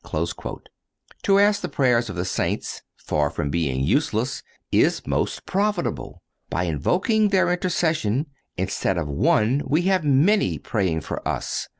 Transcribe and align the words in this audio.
(208) 0.03 0.67
To 1.21 1.37
ask 1.37 1.61
the 1.61 1.69
prayers 1.69 2.09
of 2.09 2.15
the 2.15 2.25
saints, 2.25 2.81
far 2.97 3.29
from 3.29 3.51
being 3.51 3.83
useless, 3.83 4.41
is 4.71 5.05
most 5.05 5.45
profitable. 5.45 6.23
By 6.49 6.63
invoking 6.63 7.27
their 7.29 7.51
intercession, 7.53 8.25
instead 8.57 8.97
of 8.97 9.07
one 9.07 9.61
we 9.63 9.83
have 9.83 10.03
many 10.03 10.57
praying 10.57 11.01
for 11.01 11.25
us. 11.27 11.69